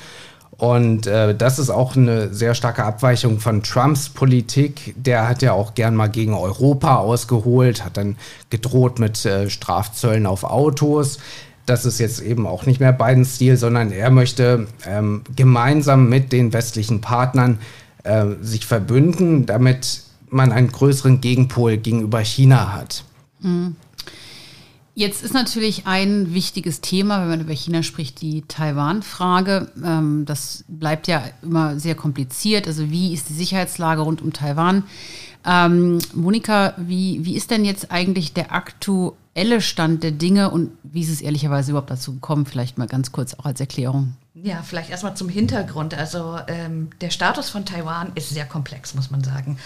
Und 0.57 1.07
äh, 1.07 1.37
das 1.37 1.61
ist 1.61 1.71
auch 1.71 1.95
eine 1.95 2.35
sehr 2.35 2.55
starke 2.55 2.83
Abweichung 2.83 3.39
von 3.39 3.63
Trumps 3.63 4.09
Politik. 4.09 4.93
Der 4.97 5.29
hat 5.29 5.41
ja 5.41 5.53
auch 5.53 5.75
gern 5.75 5.95
mal 5.95 6.09
gegen 6.09 6.35
Europa 6.35 6.97
ausgeholt, 6.97 7.85
hat 7.85 7.97
dann 7.97 8.17
gedroht 8.51 8.99
mit 8.99 9.25
äh, 9.25 9.51
Strafzöllen 9.51 10.27
auf 10.27 10.43
Autos 10.43 11.19
das 11.69 11.85
ist 11.85 11.99
jetzt 11.99 12.21
eben 12.21 12.47
auch 12.47 12.67
nicht 12.67 12.81
mehr 12.81 12.93
Bidens 12.93 13.37
Stil, 13.37 13.57
sondern 13.57 13.93
er 13.93 14.11
möchte 14.11 14.67
ähm, 14.87 15.23
gemeinsam 15.37 16.09
mit 16.09 16.33
den 16.33 16.53
westlichen 16.53 17.01
Partnern 17.01 17.59
äh, 18.05 18.27
sich 18.41 18.67
verbünden, 18.67 19.47
damit 19.47 20.03
man 20.31 20.53
einen 20.53 20.69
größeren 20.69 21.21
Gegenpol 21.21 21.77
gegenüber 21.77 22.21
China 22.21 22.73
hat. 22.73 23.05
Mhm. 23.41 23.77
Jetzt 24.95 25.23
ist 25.23 25.33
natürlich 25.33 25.87
ein 25.87 26.35
wichtiges 26.35 26.81
Thema, 26.81 27.21
wenn 27.21 27.29
man 27.29 27.41
über 27.43 27.53
China 27.53 27.85
spricht, 27.85 28.21
die 28.21 28.43
Taiwan-Frage. 28.49 29.71
Ähm, 29.85 30.25
das 30.27 30.65
bleibt 30.67 31.07
ja 31.07 31.23
immer 31.41 31.79
sehr 31.79 31.95
kompliziert. 31.95 32.67
Also 32.67 32.91
wie 32.91 33.15
ist 33.15 33.29
die 33.29 33.35
Sicherheitslage 33.35 34.01
rund 34.01 34.23
um 34.23 34.33
Taiwan? 34.33 34.83
Ähm, 35.47 36.01
Monika, 36.15 36.75
wie, 36.79 37.25
wie 37.25 37.37
ist 37.37 37.53
denn 37.53 37.65
jetzt 37.65 37.93
eigentlich 37.93 38.33
der 38.33 38.53
aktuelle 38.53 39.28
Stand 39.61 40.03
der 40.03 40.11
Dinge 40.11 40.51
und 40.51 40.73
wie 40.83 41.01
ist 41.01 41.11
es 41.11 41.21
ehrlicherweise 41.21 41.71
überhaupt 41.71 41.91
dazu 41.91 42.15
gekommen? 42.15 42.47
Vielleicht 42.47 42.79
mal 42.79 42.89
ganz 42.89 43.13
kurz 43.13 43.35
auch 43.35 43.45
als 43.45 43.61
Erklärung. 43.61 44.15
Ja, 44.35 44.63
vielleicht 44.63 44.91
erstmal 44.91 45.17
zum 45.17 45.29
Hintergrund. 45.29 45.95
Also 45.95 46.39
ähm, 46.49 46.91
der 47.01 47.11
Status 47.11 47.51
von 47.51 47.65
Taiwan 47.65 48.13
ist 48.15 48.31
sehr 48.31 48.47
komplex, 48.47 48.95
muss 48.95 49.11
man 49.11 49.23
sagen. 49.23 49.59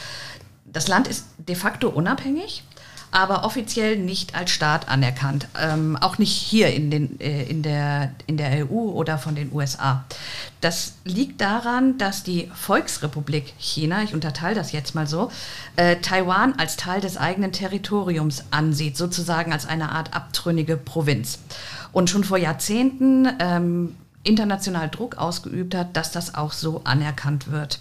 Das 0.64 0.88
Land 0.88 1.08
ist 1.08 1.26
de 1.38 1.54
facto 1.54 1.88
unabhängig 1.88 2.64
aber 3.12 3.44
offiziell 3.44 3.98
nicht 3.98 4.34
als 4.34 4.50
Staat 4.50 4.88
anerkannt. 4.88 5.46
Ähm, 5.60 5.96
auch 6.00 6.16
nicht 6.16 6.32
hier 6.32 6.74
in, 6.74 6.90
den, 6.90 7.20
äh, 7.20 7.44
in, 7.44 7.62
der, 7.62 8.12
in 8.26 8.38
der 8.38 8.66
EU 8.66 8.90
oder 8.90 9.18
von 9.18 9.34
den 9.34 9.52
USA. 9.52 10.04
Das 10.62 10.94
liegt 11.04 11.40
daran, 11.42 11.98
dass 11.98 12.22
die 12.22 12.50
Volksrepublik 12.54 13.52
China, 13.58 14.02
ich 14.02 14.14
unterteile 14.14 14.54
das 14.54 14.72
jetzt 14.72 14.94
mal 14.94 15.06
so, 15.06 15.30
äh, 15.76 15.96
Taiwan 15.96 16.58
als 16.58 16.76
Teil 16.76 17.02
des 17.02 17.18
eigenen 17.18 17.52
Territoriums 17.52 18.44
ansieht, 18.50 18.96
sozusagen 18.96 19.52
als 19.52 19.66
eine 19.66 19.92
Art 19.92 20.14
abtrünnige 20.14 20.78
Provinz. 20.78 21.38
Und 21.92 22.08
schon 22.08 22.24
vor 22.24 22.38
Jahrzehnten 22.38 23.28
ähm, 23.38 23.94
international 24.24 24.88
Druck 24.88 25.18
ausgeübt 25.18 25.74
hat, 25.74 25.96
dass 25.96 26.12
das 26.12 26.34
auch 26.34 26.52
so 26.52 26.80
anerkannt 26.84 27.50
wird. 27.50 27.80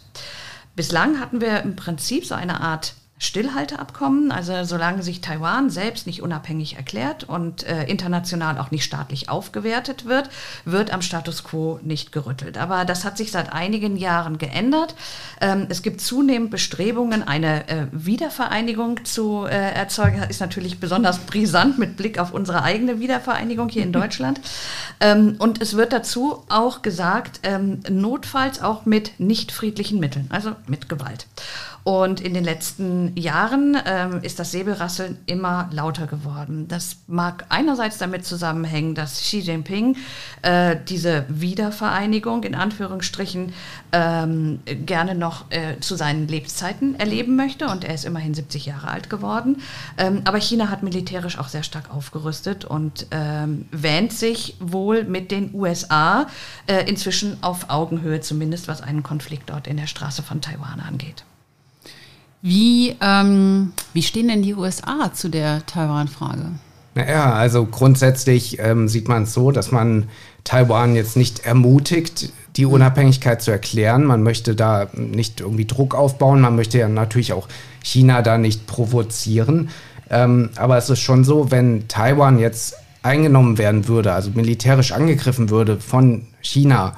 Bislang 0.76 1.22
hatten 1.22 1.40
wir 1.40 1.62
im 1.62 1.78
Prinzip 1.78 2.26
so 2.26 2.36
eine 2.36 2.60
Art 2.60 2.96
Stillhalteabkommen. 3.22 4.32
Also 4.32 4.64
solange 4.64 5.04
sich 5.04 5.22
Taiwan 5.22 5.70
selbst 5.70 6.08
nicht 6.08 6.24
unabhängig 6.24 6.76
erklärt 6.76 7.24
und 7.24 7.62
äh, 7.64 7.84
international 7.84 8.58
auch 8.58 8.72
nicht 8.72 8.84
staatlich 8.84 9.30
aufgewertet 9.30 10.06
wird, 10.06 10.32
wird 10.66 10.92
am 10.92 11.04
Status 11.04 11.44
quo 11.44 11.80
nicht 11.84 12.12
gerüttelt. 12.12 12.58
Aber 12.58 12.84
das 12.84 13.06
hat 13.06 13.18
sich 13.18 13.32
seit 13.32 13.54
einigen 13.54 13.96
Jahren 13.96 14.40
geändert. 14.40 14.96
Ähm, 15.40 15.68
es 15.70 15.84
gibt 15.84 16.02
zunehmend 16.02 16.50
Bestrebungen, 16.50 17.22
eine 17.22 17.70
äh, 17.70 17.86
Wiedervereinigung 17.92 19.06
zu 19.06 19.46
äh, 19.46 19.72
erzeugen. 19.72 20.20
Das 20.20 20.32
ist 20.32 20.42
natürlich 20.42 20.80
besonders 20.80 21.20
brisant 21.20 21.78
mit 21.78 21.98
Blick 21.98 22.18
auf 22.18 22.34
unsere 22.34 22.64
eigene 22.64 23.00
Wiedervereinigung 23.00 23.70
hier 23.70 23.84
in 23.84 23.94
Deutschland. 23.94 24.42
ähm, 25.00 25.36
und 25.38 25.62
es 25.62 25.78
wird 25.78 25.94
dazu 25.94 26.44
auch 26.50 26.82
gesagt, 26.82 27.42
ähm, 27.44 27.82
notfalls 27.88 28.64
auch 28.64 28.88
mit 28.88 29.20
nicht 29.20 29.52
friedlichen 29.52 30.00
Mitteln, 30.00 30.26
also 30.32 30.54
mit 30.66 30.90
Gewalt. 30.90 31.28
Und 31.84 32.22
in 32.22 32.34
den 32.34 32.44
letzten 32.44 33.16
Jahren 33.18 33.78
ähm, 33.86 34.20
ist 34.22 34.40
das 34.40 34.52
Säbelrasseln 34.52 35.18
immer 35.26 35.70
lauter 35.72 36.06
geworden. 36.06 36.68
Das 36.68 36.98
mag 37.08 37.46
einerseits 37.50 37.98
damit 37.98 38.26
zusammenhängen, 38.26 38.94
dass 38.94 39.20
Xi 39.22 39.40
Jinping 39.40 39.98
äh, 40.44 40.76
diese 40.88 41.26
Wiedervereinigung 41.28 42.44
in 42.44 42.54
Anführungsstrichen 42.54 43.54
ähm, 43.92 44.60
gerne 44.66 45.16
noch 45.16 45.46
äh, 45.50 45.80
zu 45.80 45.96
seinen 45.96 46.28
Lebenszeiten 46.28 47.00
erleben 47.00 47.36
möchte. 47.36 47.68
Und 47.68 47.84
er 47.84 47.96
ist 47.96 48.06
immerhin 48.06 48.36
70 48.36 48.68
Jahre 48.68 48.90
alt 48.90 49.10
geworden. 49.10 49.62
Ähm, 49.98 50.22
aber 50.26 50.40
China 50.40 50.70
hat 50.70 50.84
militärisch 50.84 51.40
auch 51.40 51.48
sehr 51.48 51.64
stark 51.64 51.92
aufgerüstet 51.94 52.64
und 52.64 53.08
ähm, 53.10 53.66
wähnt 53.72 54.14
sich 54.14 54.56
wohl 54.60 55.04
mit 55.04 55.32
den 55.32 55.54
USA 55.56 56.28
äh, 56.68 56.88
inzwischen 56.88 57.42
auf 57.42 57.70
Augenhöhe, 57.70 58.22
zumindest 58.22 58.68
was 58.68 58.82
einen 58.82 59.02
Konflikt 59.02 59.50
dort 59.50 59.66
in 59.66 59.78
der 59.78 59.88
Straße 59.88 60.22
von 60.22 60.42
Taiwan 60.42 60.80
angeht. 60.80 61.24
Wie, 62.42 62.96
ähm, 63.02 63.74
wie 63.94 64.02
stehen 64.02 64.28
denn 64.28 64.42
die 64.42 64.56
USA 64.56 65.14
zu 65.14 65.30
der 65.30 65.66
Taiwan-Frage? 65.66 66.52
Naja, 66.96 67.34
also 67.34 67.66
grundsätzlich 67.66 68.60
ähm, 68.60 68.88
sieht 68.88 69.08
man 69.08 69.24
es 69.24 69.34
so, 69.34 69.52
dass 69.52 69.72
man 69.72 70.10
Taiwan 70.44 70.96
jetzt 70.96 71.16
nicht 71.16 71.46
ermutigt, 71.46 72.34
die. 72.58 72.66
Unabhängigkeit 72.66 73.42
zu 73.42 73.52
erklären. 73.52 74.04
Man 74.04 74.24
möchte 74.24 74.56
da 74.56 74.88
nicht 74.94 75.40
irgendwie 75.40 75.66
Druck 75.66 75.96
aufbauen. 75.96 76.42
Man 76.42 76.56
möchte 76.56 76.80
ja 76.80 76.90
natürlich 76.90 77.32
auch 77.32 77.48
China 77.82 78.22
da 78.22 78.38
nicht 78.38 78.68
provozieren. 78.68 79.70
Ähm, 80.10 80.50
aber 80.58 80.78
es 80.78 80.90
ist 80.90 81.00
schon 81.00 81.24
so, 81.24 81.50
wenn 81.50 81.88
Taiwan 81.88 82.40
jetzt 82.40 82.76
eingenommen 83.04 83.58
werden 83.58 83.88
würde, 83.88 84.14
also 84.14 84.32
militärisch 84.32 84.92
angegriffen 84.92 85.50
würde 85.50 85.80
von 85.80 86.28
China, 86.42 86.94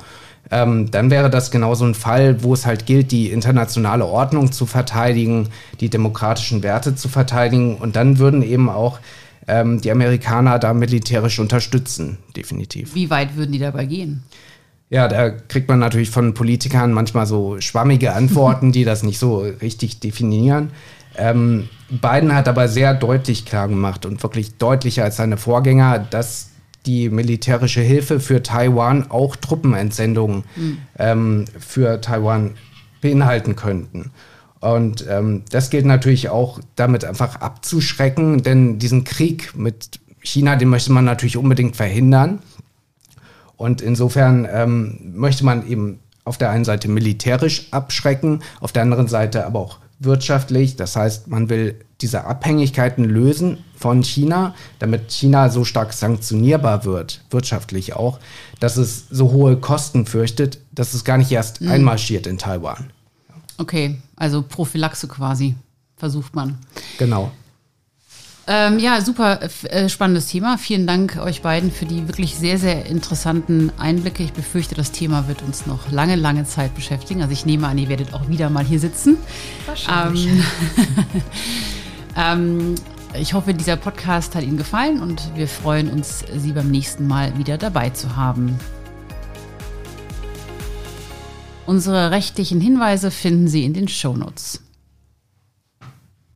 ähm, 0.53 0.91
dann 0.91 1.09
wäre 1.09 1.31
das 1.31 1.49
genau 1.49 1.73
so 1.73 1.83
ein 1.83 1.95
Fall, 1.95 2.43
wo 2.43 2.53
es 2.53 2.67
halt 2.67 2.85
gilt, 2.85 3.11
die 3.11 3.31
internationale 3.31 4.05
Ordnung 4.05 4.51
zu 4.51 4.67
verteidigen, 4.67 5.49
die 5.79 5.89
demokratischen 5.89 6.61
Werte 6.61 6.93
zu 6.93 7.09
verteidigen. 7.09 7.77
Und 7.77 7.95
dann 7.95 8.19
würden 8.19 8.43
eben 8.43 8.69
auch 8.69 8.99
ähm, 9.47 9.81
die 9.81 9.89
Amerikaner 9.89 10.59
da 10.59 10.75
militärisch 10.75 11.39
unterstützen, 11.39 12.19
definitiv. 12.35 12.93
Wie 12.93 13.09
weit 13.09 13.35
würden 13.35 13.51
die 13.51 13.59
dabei 13.59 13.85
gehen? 13.85 14.21
Ja, 14.91 15.07
da 15.07 15.31
kriegt 15.31 15.69
man 15.69 15.79
natürlich 15.79 16.11
von 16.11 16.35
Politikern 16.35 16.93
manchmal 16.93 17.25
so 17.25 17.59
schwammige 17.59 18.13
Antworten, 18.13 18.71
die 18.71 18.83
das 18.83 19.01
nicht 19.01 19.17
so 19.17 19.39
richtig 19.39 20.01
definieren. 20.01 20.69
Ähm, 21.17 21.67
Biden 21.89 22.35
hat 22.35 22.47
aber 22.47 22.67
sehr 22.67 22.93
deutlich 22.93 23.45
klar 23.45 23.67
gemacht 23.67 24.05
und 24.05 24.21
wirklich 24.21 24.57
deutlicher 24.59 25.03
als 25.03 25.17
seine 25.17 25.37
Vorgänger, 25.37 25.97
dass 25.97 26.52
die 26.85 27.09
militärische 27.09 27.81
Hilfe 27.81 28.19
für 28.19 28.43
Taiwan 28.43 29.09
auch 29.09 29.35
Truppenentsendungen 29.35 30.43
mhm. 30.55 30.77
ähm, 30.97 31.45
für 31.59 32.01
Taiwan 32.01 32.51
beinhalten 33.01 33.55
könnten. 33.55 34.11
Und 34.59 35.05
ähm, 35.09 35.43
das 35.51 35.69
gilt 35.69 35.85
natürlich 35.85 36.29
auch 36.29 36.59
damit 36.75 37.03
einfach 37.03 37.35
abzuschrecken, 37.37 38.43
denn 38.43 38.79
diesen 38.79 39.03
Krieg 39.03 39.55
mit 39.57 39.99
China, 40.21 40.55
den 40.55 40.69
möchte 40.69 40.91
man 40.91 41.03
natürlich 41.03 41.35
unbedingt 41.35 41.75
verhindern. 41.75 42.39
Und 43.57 43.81
insofern 43.81 44.47
ähm, 44.49 45.13
möchte 45.15 45.43
man 45.43 45.67
eben 45.67 45.99
auf 46.23 46.37
der 46.37 46.49
einen 46.49 46.63
Seite 46.63 46.87
militärisch 46.87 47.67
abschrecken, 47.71 48.41
auf 48.61 48.71
der 48.71 48.83
anderen 48.83 49.07
Seite 49.07 49.45
aber 49.45 49.59
auch 49.59 49.79
wirtschaftlich. 49.99 50.75
Das 50.77 50.95
heißt, 50.95 51.27
man 51.27 51.49
will 51.49 51.75
diese 52.03 52.25
Abhängigkeiten 52.25 53.05
lösen 53.05 53.63
von 53.75 54.03
China, 54.03 54.53
damit 54.79 55.11
China 55.11 55.49
so 55.49 55.63
stark 55.63 55.93
sanktionierbar 55.93 56.85
wird, 56.85 57.21
wirtschaftlich 57.31 57.95
auch, 57.95 58.19
dass 58.59 58.77
es 58.77 59.05
so 59.09 59.31
hohe 59.31 59.57
Kosten 59.57 60.05
fürchtet, 60.05 60.59
dass 60.71 60.93
es 60.93 61.03
gar 61.03 61.17
nicht 61.17 61.31
erst 61.31 61.61
mhm. 61.61 61.71
einmarschiert 61.71 62.27
in 62.27 62.37
Taiwan. 62.37 62.91
Okay, 63.57 63.97
also 64.15 64.43
Prophylaxe 64.43 65.07
quasi 65.07 65.55
versucht 65.97 66.35
man. 66.35 66.57
Genau. 66.97 67.31
Ähm, 68.45 68.77
ja, 68.77 68.99
super 68.99 69.39
äh, 69.41 69.87
spannendes 69.87 70.27
Thema. 70.27 70.57
Vielen 70.57 70.85
Dank 70.85 71.17
euch 71.17 71.41
beiden 71.41 71.71
für 71.71 71.85
die 71.85 72.09
wirklich 72.09 72.35
sehr, 72.35 72.57
sehr 72.57 72.85
interessanten 72.87 73.71
Einblicke. 73.77 74.21
Ich 74.21 74.33
befürchte, 74.33 74.75
das 74.75 74.91
Thema 74.91 75.29
wird 75.29 75.41
uns 75.43 75.65
noch 75.65 75.91
lange, 75.91 76.17
lange 76.17 76.43
Zeit 76.43 76.75
beschäftigen. 76.75 77.21
Also 77.21 77.31
ich 77.31 77.45
nehme 77.45 77.67
an, 77.67 77.77
ihr 77.77 77.87
werdet 77.87 78.13
auch 78.13 78.27
wieder 78.27 78.49
mal 78.49 78.65
hier 78.65 78.79
sitzen. 78.79 79.15
Wahrscheinlich. 79.65 80.27
Ähm, 80.27 80.43
ähm, 82.17 82.75
ich 83.13 83.33
hoffe, 83.33 83.53
dieser 83.53 83.75
Podcast 83.75 84.35
hat 84.35 84.43
Ihnen 84.43 84.57
gefallen 84.57 85.01
und 85.01 85.35
wir 85.35 85.47
freuen 85.47 85.89
uns, 85.89 86.23
Sie 86.35 86.51
beim 86.51 86.71
nächsten 86.71 87.07
Mal 87.07 87.37
wieder 87.37 87.57
dabei 87.57 87.89
zu 87.91 88.15
haben. 88.15 88.59
Unsere 91.65 92.11
rechtlichen 92.11 92.59
Hinweise 92.59 93.11
finden 93.11 93.47
Sie 93.47 93.63
in 93.63 93.73
den 93.73 93.87
Shownotes. 93.87 94.61